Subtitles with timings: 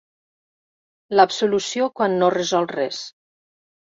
[1.19, 3.03] L'absolució quan no resol res.